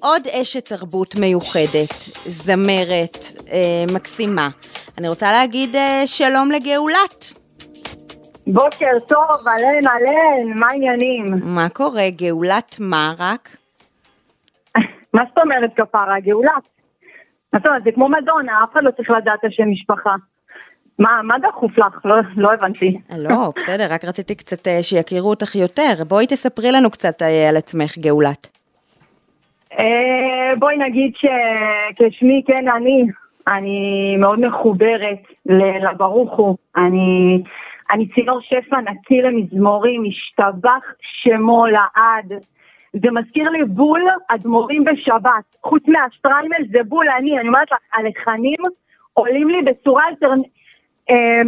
[0.00, 1.92] עוד אשת תרבות מיוחדת,
[2.24, 3.16] זמרת
[3.52, 4.48] אה, מקסימה.
[4.98, 7.34] אני רוצה להגיד אה, שלום לגאולת.
[8.46, 11.26] בוקר טוב, אהלן, אהלן, מה העניינים?
[11.42, 13.56] מה קורה, גאולת מה רק?
[15.14, 16.20] מה זאת אומרת כפרה?
[16.20, 16.75] גאולה.
[17.54, 20.14] זאת אומרת, זה כמו מדונה, אף אחד לא צריך לדעת את השם משפחה.
[20.98, 22.00] מה, מה דחוף לך?
[22.04, 22.98] לא, לא הבנתי.
[23.18, 26.04] לא, בסדר, רק רציתי קצת אה, שיכירו אותך יותר.
[26.08, 28.48] בואי תספרי לנו קצת אה, על עצמך, גאולת.
[29.78, 33.04] אה, בואי נגיד שכשמי כן אני,
[33.48, 35.22] אני מאוד מחוברת
[35.82, 36.56] לברוך הוא.
[36.76, 37.42] אני,
[37.92, 42.32] אני צינור שפע נקי למזמורים, משתבח שמו לעד.
[43.02, 45.56] זה מזכיר לי בול אדמו"רים בשבת.
[45.62, 48.58] חוץ מהשטריימל זה בול אני, אני אומרת לך, הלחנים
[49.12, 50.32] עולים לי בצורה יותר
[51.10, 51.42] אה,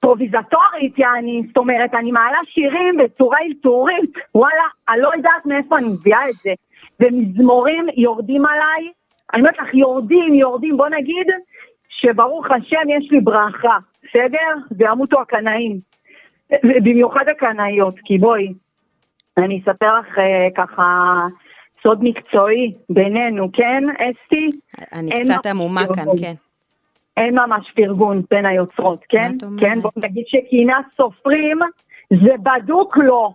[0.00, 5.88] פרוביזטורית, יעני, זאת אומרת, אני מעלה שירים בצורה אלתורית, וואלה, אני לא יודעת מאיפה אני
[5.88, 6.52] מביאה את זה.
[7.00, 8.92] ומזמורים יורדים עליי,
[9.34, 11.26] אני אומרת לך, יורדים, יורדים, בוא נגיד
[11.88, 14.54] שברוך השם יש לי ברכה, בסדר?
[14.70, 15.80] וימותו הקנאים.
[16.84, 18.52] במיוחד הקנאיות, כי בואי,
[19.44, 21.14] אני אספר לך אה, ככה
[21.82, 24.50] סוד מקצועי בינינו, כן, אסתי?
[24.92, 26.04] אני קצת עמומה כאן.
[26.20, 26.34] כן.
[27.16, 29.30] אין ממש פרגון בין היוצרות, כן?
[29.60, 31.58] כן, בוא נגיד שקינת סופרים
[32.10, 33.30] זה בדוק לא.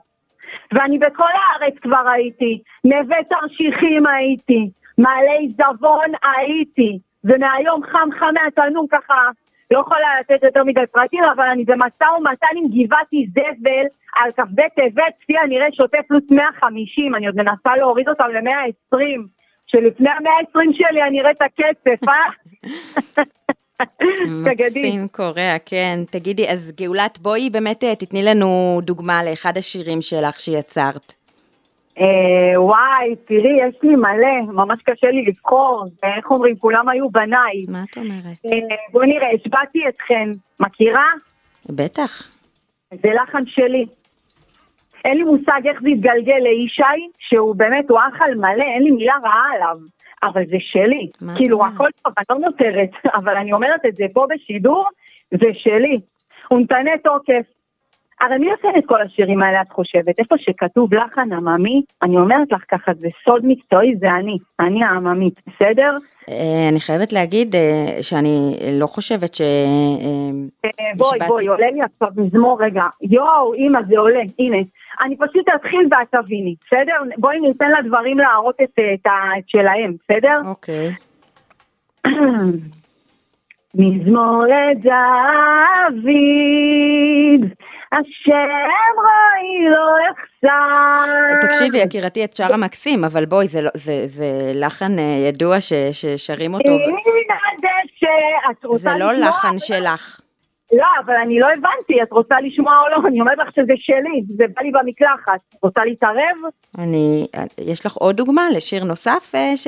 [0.74, 8.88] ואני בכל הארץ כבר הייתי, נווה תרשיחים הייתי, מעלה עיזבון הייתי, ומהיום חם חם מהתנור
[8.92, 9.30] ככה,
[9.74, 14.62] לא יכולה לתת יותר מדי פרטים, אבל אני במשא ומתן עם גבעתי זבל על כ"ב
[14.76, 18.98] טבת, כפי הנראה שוטף פלוס 150, אני עוד מנסה להוריד אותם ל-120,
[19.68, 22.30] שלפני ה-120 שלי אני אראה את הכסף, אה?
[24.46, 26.00] מקסים קוריאה, כן.
[26.12, 31.23] תגידי, אז גאולת, בואי באמת אה, תתני לנו דוגמה לאחד השירים שלך שיצרת.
[32.00, 37.64] אה, וואי, תראי, יש לי מלא, ממש קשה לי לבחור, ואיך אומרים, כולם היו בניי.
[37.68, 38.38] מה את אומרת?
[38.46, 40.30] אה, בואי נראה, השבעתי אתכן,
[40.60, 41.08] מכירה?
[41.70, 42.30] בטח.
[42.94, 43.86] זה לחן שלי.
[45.06, 48.92] אין לי מושג איך זה התגלגל לישי, שהוא באמת, הוא אח על מלא, אין לי
[48.92, 49.78] מילה רעה עליו,
[50.24, 51.10] אבל זה שלי.
[51.36, 51.66] כאילו?
[51.66, 54.90] הכל טוב, אני לא נותרת, אבל אני אומרת את זה פה בשידור,
[55.32, 56.00] זה שלי.
[56.48, 57.46] הוא נתנה תוקף.
[58.22, 60.20] הרי מי עושה את כל השירים האלה, את חושבת?
[60.20, 65.40] איפה שכתוב לחן עממי, אני אומרת לך ככה, זה סוד מקצועי, זה אני, אני העממית,
[65.48, 65.98] בסדר?
[66.30, 69.42] אה, אני חייבת להגיד אה, שאני לא חושבת ש...
[69.42, 71.20] אה, בואי.
[71.28, 72.84] בואי, עולה לי עכשיו מזמור רגע.
[73.02, 74.58] יואו, אמא, זה עולה, הנה.
[75.02, 76.94] אני פשוט אתחיל ואת תביני, בסדר?
[77.18, 79.08] בואי ניתן לדברים להראות את, את
[79.48, 80.42] שלהם, בסדר?
[80.46, 80.92] אוקיי.
[83.76, 86.12] מזמור לדוד,
[87.94, 91.48] השם רואי לא יחסר.
[91.48, 95.74] תקשיבי, יקירתי, את שרה מקסים, אבל בואי, זה, לא, זה, זה לחן אה, ידוע ש,
[95.92, 96.78] ששרים אותו.
[98.76, 99.14] זה לא?
[99.14, 100.20] לחן שלך.
[100.74, 103.08] לא, אבל אני לא הבנתי, את רוצה לשמוע או לא?
[103.08, 105.40] אני אומרת לך שזה שלי, זה בא לי במקלחת.
[105.64, 106.38] רוצה להתערב?
[106.78, 107.28] אני,
[107.60, 109.68] יש לך עוד דוגמה לשיר נוסף אה, ש,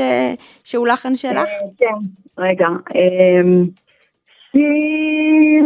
[0.63, 1.38] שהוא לחן שלך?
[1.38, 1.95] אה, כן,
[2.38, 2.67] רגע.
[4.56, 5.66] שיר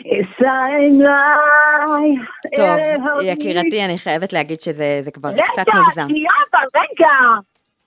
[0.00, 2.08] אשא עיניי.
[2.56, 2.76] טוב.
[3.22, 6.08] יקירתי, אני חייבת להגיד שזה זה כבר רגע, קצת מוגזם.
[6.08, 7.08] שנייה, אבל רגע.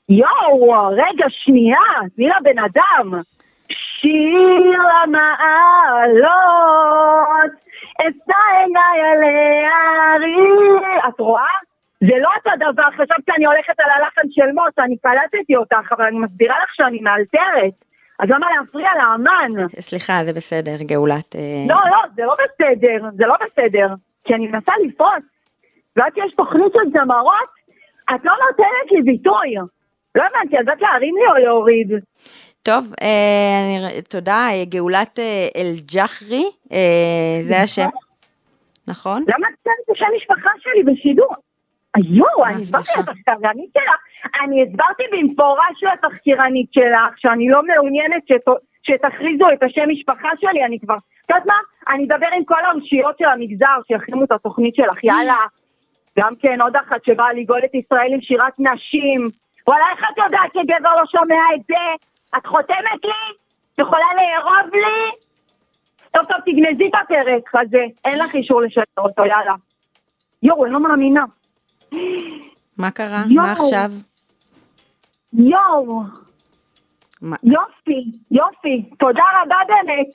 [0.09, 1.77] יואו, רגע, שנייה,
[2.15, 3.13] תני לבן אדם.
[3.69, 6.31] שיר למעלות,
[7.99, 10.79] אשא עיניי על ההרים.
[11.07, 11.55] את רואה?
[12.07, 16.05] זה לא אותו דבר, חשבת שאני הולכת על הלחן של מוט, אני קלטתי אותך, אבל
[16.05, 17.73] אני מסבירה לך שאני מאלתרת.
[18.19, 19.67] אז למה להפריע לאמן?
[19.79, 21.35] סליחה, זה בסדר, גאולת.
[21.35, 23.87] אה, לא, לא, זה לא בסדר, זה לא בסדר.
[24.23, 25.23] כי אני מנסה לפרוץ.
[25.95, 27.49] ועד שיש תוכנית של זמרות,
[28.15, 29.55] את לא נותנת לי ביטוי.
[30.15, 31.91] לא הבנתי, אז את להרים לי או להוריד?
[32.63, 37.87] טוב, אה, אני, תודה, אה, גאולת אה, אל-ג'חרי, אה, זה השם,
[38.87, 39.23] נכון?
[39.27, 41.35] למה את שמת את השם משפחה שלי בשידור?
[42.03, 42.89] יואו, אני הסברתי.
[42.99, 43.95] לתחקירנית שלך,
[44.43, 50.79] אני הסברתי במפורש לתחקירנית שלך, שאני לא מעוניינת שת- שתכריזו את השם משפחה שלי, אני
[50.79, 51.53] כבר, את יודעת מה?
[51.93, 55.37] אני אדבר עם כל האושיות של המגזר, שיחרימו את התוכנית שלך, יאללה.
[56.19, 59.27] גם כן, עוד אחת שבאה לגאול את ישראל עם שירת נשים.
[59.67, 62.05] וואלה, איך את יודעת שגבר לא שומע את זה?
[62.37, 63.11] את חותמת לי?
[63.73, 65.11] את יכולה לארוב לי?
[66.13, 69.53] טוב, טוב, תגנזי את הפרק הזה, אין לך אישור לשדר אותו, יאללה.
[70.43, 71.23] יואו, אני לא מאמינה.
[72.77, 73.23] מה קרה?
[73.29, 73.45] יואו.
[73.45, 73.91] מה עכשיו?
[75.33, 76.01] יואו,
[77.43, 80.07] יופי, יופי, תודה רבה באמת.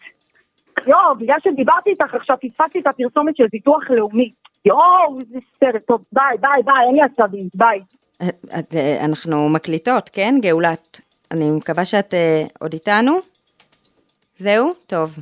[0.86, 4.32] יואו, בגלל שדיברתי איתך עכשיו, פספסתי את הפרסומת של ביטוח לאומי.
[4.64, 7.80] יואו, איזה סרט, טוב, ביי, ביי, ביי, אין לי עצבים, ביי.
[8.58, 11.00] את, אה, אנחנו מקליטות, כן, גאולת?
[11.30, 13.18] אני מקווה שאת אה, עוד איתנו.
[14.38, 14.72] זהו?
[14.86, 15.18] טוב.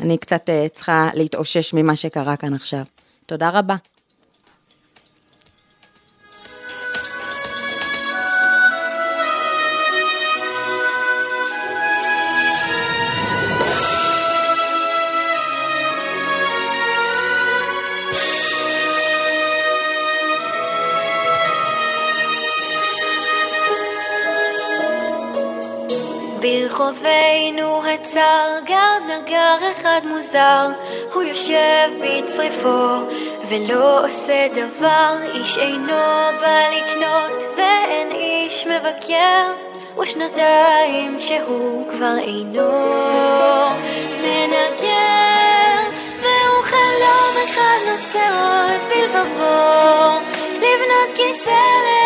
[0.00, 2.82] אני קצת אה, צריכה להתאושש ממה שקרה כאן עכשיו.
[3.26, 3.74] תודה רבה.
[26.90, 30.68] ברחובינו הצר גר נגר אחד מוזר,
[31.14, 32.96] הוא יושב בצריפו
[33.48, 36.02] ולא עושה דבר, איש אינו
[36.40, 39.52] בא לקנות ואין איש מבקר,
[40.02, 42.70] ושנתיים שהוא כבר אינו
[44.22, 45.80] מנגר,
[46.16, 50.18] והוא חלום אחד נושא עוד בלבבו,
[50.56, 51.99] לבנות כיסא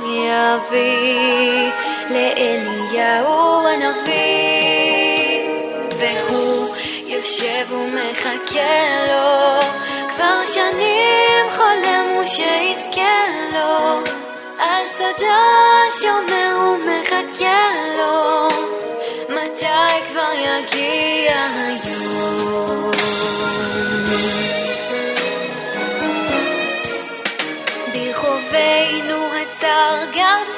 [0.00, 1.70] יביא
[2.10, 5.12] לאליהו הנביא
[5.98, 6.76] והוא
[7.06, 9.60] יושב ומחכה לו.
[10.08, 14.00] כבר שנים חולם הוא שיזכה לו
[14.58, 15.42] על שדה
[16.00, 18.48] שומר ומחכה לו.
[19.28, 21.34] מתי כבר יגיע
[21.66, 22.91] היום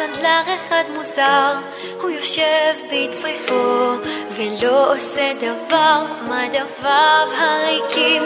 [0.04, 1.54] סנדלר אחד מוזר
[2.00, 3.94] הוא יושב בצריפו
[4.30, 6.06] ולא עושה דבר.
[6.22, 8.22] מדפיו הריקים?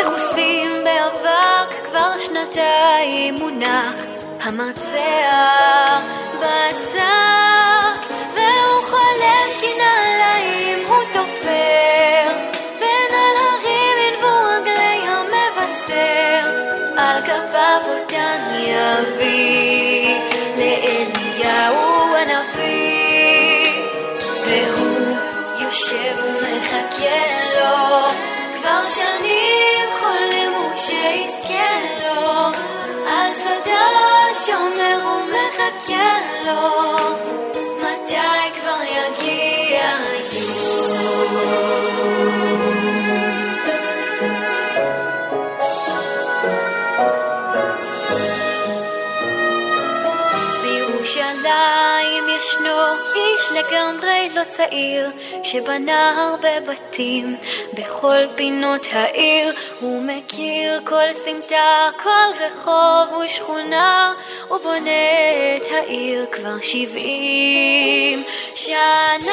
[0.00, 3.94] מכוסים באבק כבר שנתיים מונח
[4.42, 5.98] המרצע
[6.40, 7.31] בשק
[53.42, 55.10] איש לגמרי לא צעיר
[55.42, 57.36] שבנה הרבה בתים
[57.74, 59.54] בכל פינות העיר.
[59.80, 64.14] הוא מכיר כל סמטה, כל רחוב ושכונה
[64.48, 68.22] הוא בונה את העיר כבר שבעים
[68.54, 69.32] שנה.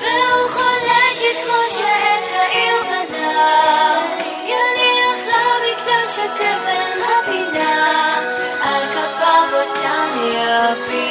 [0.00, 4.00] והוא חולק את כמו שאת העיר בנה
[4.44, 8.14] יניח למקדש את אבן הפינה
[8.62, 11.05] על כפיו אותם יביא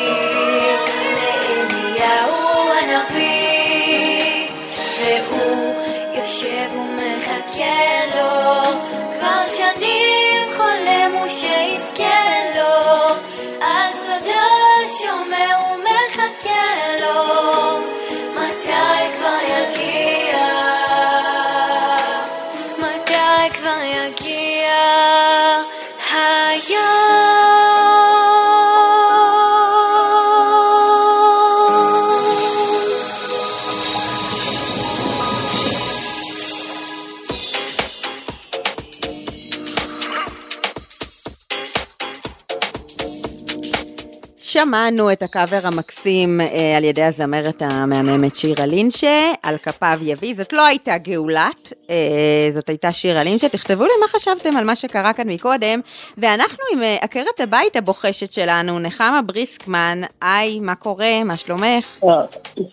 [44.66, 50.54] שמענו את הקאבר המקסים אה, על ידי הזמרת המהממת שירה לינשה, על כפיו יביא, זאת
[50.54, 55.14] לא הייתה גאולת, אה, זאת הייתה שירה לינשה, תכתבו לי מה חשבתם על מה שקרה
[55.14, 55.80] כאן מקודם,
[56.18, 62.00] ואנחנו עם אה, עקרת הבית הבוחשת שלנו, נחמה בריסקמן, היי, מה קורה, מה שלומך?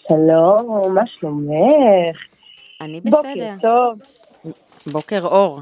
[0.09, 2.17] שלום, מה שלומך?
[2.81, 3.17] אני בסדר.
[3.17, 3.99] בוקר טוב.
[4.87, 5.61] בוקר אור.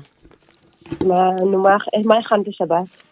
[1.04, 3.09] מה, נו, מה, מה הכנת לשבת?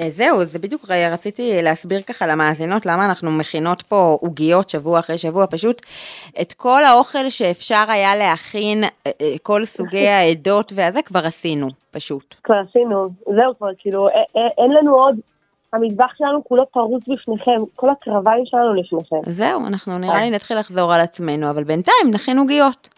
[0.00, 5.18] אה, זהו, זה בדיוק רציתי להסביר ככה למאזינות למה אנחנו מכינות פה עוגיות שבוע אחרי
[5.18, 5.82] שבוע, פשוט
[6.40, 12.34] את כל האוכל שאפשר היה להכין, אה, אה, כל סוגי העדות והזה כבר עשינו, פשוט.
[12.44, 14.08] כבר עשינו, זהו כבר, כאילו,
[14.58, 15.16] אין לנו עוד,
[15.72, 19.30] המטבח שלנו כולו פרוץ בפניכם, כל הקרביים שלנו לפניכם.
[19.32, 22.88] זהו, אנחנו נראה לי נתחיל לחזור על עצמנו, אבל בינתיים נכין עוגיות.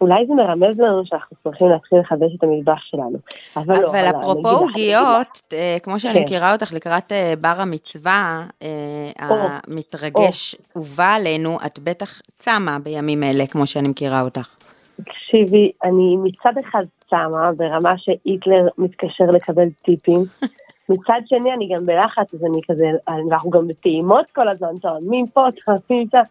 [0.00, 3.18] אולי זה מרמז לנו שאנחנו צריכים להתחיל לחדש את המטבח שלנו.
[3.56, 6.22] אבל, לא, אבל אפרופו עוגיות, אה, כמו שאני כן.
[6.22, 13.46] מכירה אותך לקראת אה, בר המצווה אה, המתרגש ובא עלינו, את בטח צמה בימים אלה,
[13.46, 14.56] כמו שאני מכירה אותך.
[14.96, 20.20] תקשיבי, אני מצד אחד צמה ברמה שהיטלר מתקשר לקבל טיפים.
[20.90, 25.40] מצד שני אני גם בלחץ, אז אני כזה, אנחנו גם בטעימות כל הזמן, טועמים פה,
[25.64, 26.22] טועמים שם,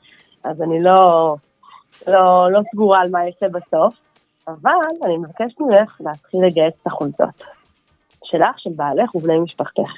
[0.43, 1.35] אז אני לא,
[2.07, 3.95] לא, לא סגורה על מה יצא בסוף,
[4.47, 4.71] אבל
[5.03, 7.43] אני מבקשת ממך להתחיל לגייס את החולצות.
[8.29, 9.91] שלך, של בעלך ובני משפחתך.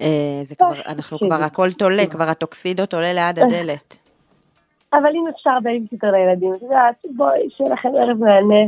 [0.00, 3.98] אה, זה כבר, אנחנו כבר הכל תולה, כבר הטוקסידו תלוי ליד הדלת.
[4.92, 8.64] אבל אם אפשר בייביסיטר לילדים, את יודעת, בואי, שיהיה לכם ערב מהנה.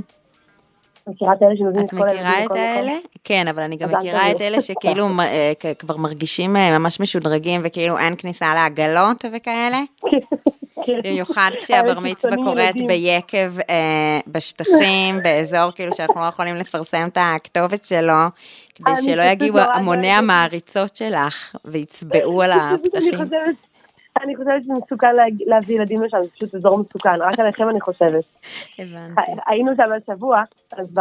[1.06, 2.92] מכירה את אלה שנותנים את כל הילדים את מכירה את האלה?
[3.24, 7.98] כן, אבל אני גם מכירה את אלה שכאילו אה, כבר מרגישים אה, ממש משודרגים וכאילו
[7.98, 9.78] אין כניסה לעגלות וכאלה.
[11.04, 17.84] במיוחד כשהבר מצווה קורית ביקב אה, בשטחים, באזור כאילו שאנחנו לא יכולים לפרסם את הכתובת
[17.84, 18.12] שלו,
[18.74, 23.14] כדי שלא יגיעו המוני המעריצות שלך ויצבעו על הפתחים.
[24.22, 25.16] אני חושבת שזה מסוכן
[25.46, 28.24] להביא ילדים לשם, זה פשוט אזור מסוכן, רק עליכם אני חושבת.
[28.78, 29.20] הבנתי.
[29.46, 30.98] היינו שם השבוע, אז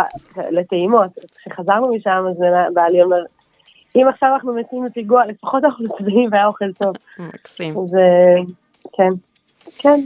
[0.51, 2.37] לטעימות, כשחזרנו משם, אז
[2.73, 3.23] בעלי אומר,
[3.95, 6.95] אם עכשיו אנחנו מציעים לפיגוע, לפחות אנחנו צבעים והיה אוכל טוב.
[7.19, 7.77] מקסים.
[7.77, 7.95] אז
[8.97, 9.09] כן.
[9.77, 9.99] כן.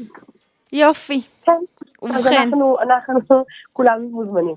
[0.73, 1.21] יופי.
[1.43, 1.51] כן.
[2.01, 2.15] ובכן.
[2.15, 3.43] אז אנחנו, אנחנו
[3.73, 4.55] כולם מוזמנים.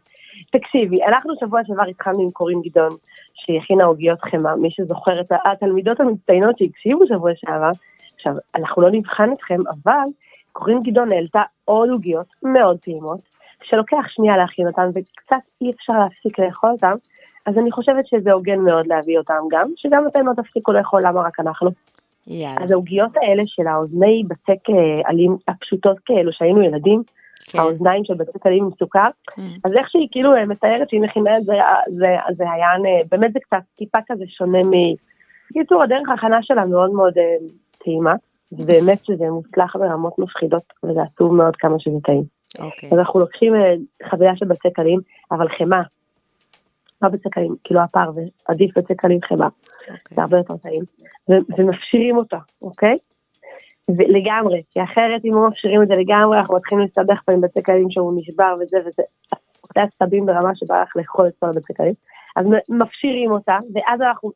[0.53, 2.97] תקשיבי, אנחנו שבוע שעבר התחלנו עם קורין גדעון,
[3.35, 7.71] שהיא הכינה עוגיות חמאה, מי שזוכר את התלמידות המצטיינות שהקשיבו שבוע שעבר,
[8.15, 10.09] עכשיו, אנחנו לא נבחן אתכם, אבל
[10.53, 13.21] קורין גדעון העלתה עוד עוגיות מאוד טעימות,
[13.63, 16.95] שלוקח שנייה להכין אותן וקצת אי אפשר להפסיק לאכול אותן,
[17.47, 21.21] אז אני חושבת שזה הוגן מאוד להביא אותן גם, שגם אתם לא תפסיקו לאכול, למה
[21.21, 21.71] רק אנחנו?
[22.27, 22.57] יאללה.
[22.61, 27.03] אז העוגיות האלה של האוזני בצק אה, עלים הפשוטות כאלו, שהיינו ילדים,
[27.51, 27.59] כן.
[27.59, 29.41] האוזניים של בצק עלים עם סוכר, mm.
[29.65, 31.53] אז איך שהיא כאילו אה, מתארת שהיא מכינה את זה,
[31.87, 32.07] זה,
[32.37, 32.69] זה היה,
[33.11, 34.73] באמת זה קצת טיפה כזה שונה מ...
[35.51, 37.37] בקיצור, הדרך ההכנה שלה מאוד מאוד אה,
[37.85, 38.15] טעימה,
[38.53, 42.23] ובאמת שזה מוצלח ברמות מפחידות, וזה עצוב מאוד כמה שזה טעים.
[42.59, 42.89] אוקיי.
[42.93, 43.53] אז אנחנו לוקחים
[44.11, 45.01] חבילה של בצק עלים,
[45.31, 45.83] אבל חמאה,
[47.03, 48.11] לא בצקלים, כאילו הפר,
[48.49, 49.49] ועדיף בצקלים חמאה,
[49.81, 50.17] אוקיי.
[50.17, 50.83] זה הרבה יותר טעים,
[51.29, 52.99] ומפשירים אותה, אוקיי?
[53.89, 57.91] לגמרי, כי אחרת אם לא מפשירים את זה לגמרי, אנחנו מתחילים להסתבך פה עם בצקלים
[57.91, 59.03] שהוא נשבר וזה וזה,
[59.75, 61.95] זה עצבים ברמה שבא לך לאכול את כל הבצקלים,
[62.37, 64.31] אז מפשירים אותה, ואז אנחנו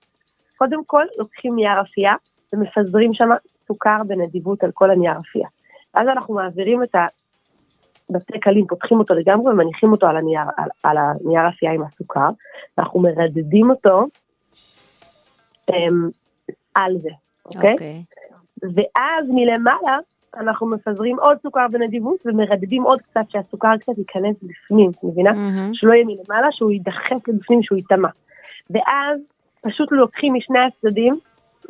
[0.56, 2.14] קודם כל לוקחים נייר אפייה,
[2.52, 3.28] ומפזרים שם
[3.66, 5.48] סוכר בנדיבות על כל הנייר אפייה.
[5.94, 6.94] אז אנחנו מעבירים את
[8.10, 12.28] בתי קלים, פותחים אותו לגמרי ומניחים אותו על הנייר, על, על הנייר אפייה עם הסוכר,
[12.78, 14.06] אנחנו מרדדים אותו
[15.70, 15.74] um,
[16.74, 17.10] על זה,
[17.44, 17.70] אוקיי?
[17.70, 17.72] Okay?
[17.72, 18.02] אוקיי.
[18.02, 18.16] Okay.
[18.74, 19.98] ואז מלמעלה
[20.36, 25.30] אנחנו מפזרים עוד סוכר בנדיבות ומרדדים עוד קצת שהסוכר קצת ייכנס בפנים, את מבינה?
[25.30, 25.70] Mm-hmm.
[25.72, 28.08] שלא יהיה מלמעלה, שהוא יידחף לבפנים, שהוא ייטמע.
[28.70, 29.20] ואז
[29.62, 31.14] פשוט לוקחים משני הצדדים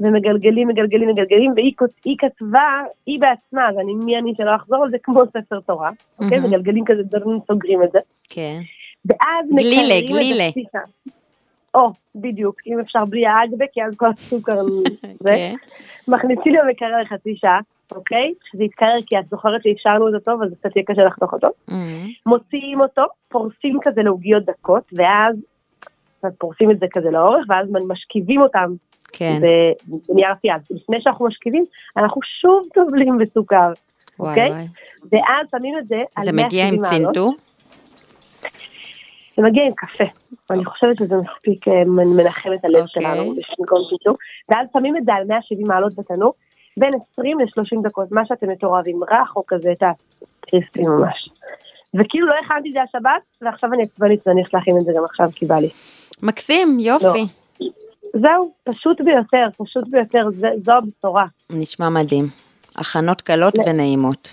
[0.01, 5.22] ומגלגלים, מגלגלים, מגלגלים, והיא כתבה, היא בעצמה, ואני מי אני שלא אחזור על זה כמו
[5.26, 6.38] ספר תורה, אוקיי?
[6.40, 7.99] מגלגלים כזה דברים, סוגרים את זה.
[8.28, 8.61] כן.
[9.07, 10.49] ואז גלילה, גלילה.
[11.74, 14.62] או, בדיוק, אם אפשר בלי האגבה, כי אז כל הסוכר
[15.24, 15.30] זה.
[15.30, 15.55] כן.
[16.09, 17.61] מכניסים למקרר לחצי שעה,
[17.92, 18.32] אוקיי?
[18.51, 21.49] שזה יתקרר, כי את זוכרת שאפשרנו את זה טוב, אז קצת יהיה קשה לחתוך אותו.
[22.26, 25.36] מוציאים אותו, פורסים כזה לעוגיות דקות, ואז
[26.38, 28.74] פורסים את זה כזה לאורך, ואז משכיבים אותם
[29.12, 29.40] כן.
[30.09, 30.57] בנייר אפייה.
[30.70, 31.64] לפני שאנחנו משכיבים,
[31.96, 33.72] אנחנו שוב טובלים בסוכר,
[34.18, 34.50] וואי אוקיי?
[34.50, 34.66] וואי.
[35.12, 36.50] ואז שמים את זה על 170 מעלות.
[36.50, 37.34] זה מגיע עם צנתור?
[39.36, 40.04] זה מגיע עם קפה,
[40.50, 43.02] ואני חושבת שזה מספיק אה, מנחם את הלב אוקיי.
[43.02, 44.16] שלנו, במקום צנתור.
[44.48, 46.34] ואז שמים את זה על 170 מעלות בתנור,
[46.76, 51.28] בין 20 ל-30 דקות, מה שאתם יותר אוהבים, רך או כזה, את הקריספי ממש.
[51.94, 55.28] וכאילו לא הכנתי את זה השבת, ועכשיו אני עצבנית ואני להכין את זה גם עכשיו
[55.34, 55.68] כי בא לי.
[56.22, 57.04] מקסים, יופי.
[57.04, 57.45] לא.
[58.12, 61.24] זהו, פשוט ביותר, פשוט ביותר, זה, זו הבשורה.
[61.50, 62.28] נשמע מדהים.
[62.76, 64.32] הכנות קלות ונעימות.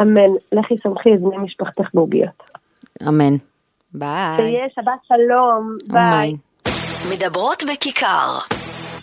[0.00, 0.30] אמן.
[0.52, 2.42] לכי סמכי את בני משפחתך בעוגיות.
[3.08, 3.36] אמן.
[3.94, 4.36] ביי.
[4.36, 6.36] שיהיה שבת שלום, ביי.
[7.12, 8.38] מדברות בכיכר.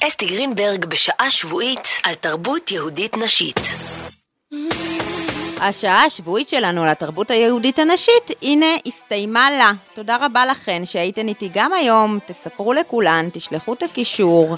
[0.07, 3.59] אסתי גרינברג בשעה שבועית על תרבות יהודית נשית.
[5.61, 9.71] השעה השבועית שלנו על התרבות היהודית הנשית, הנה הסתיימה לה.
[9.93, 14.55] תודה רבה לכן שהייתן איתי גם היום, תספרו לכולן, תשלחו את הקישור,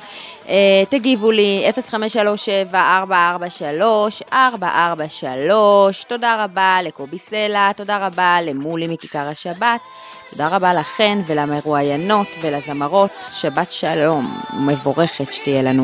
[0.50, 1.66] אה, תגיבו לי
[4.32, 4.34] 0537-443-443,
[6.08, 9.80] תודה רבה לקובי סלע, תודה רבה למולי מכיכר השבת,
[10.30, 15.84] תודה רבה לכן ולמרואיינות ולזמרות, שבת שלום ומבורכת שתהיה לנו.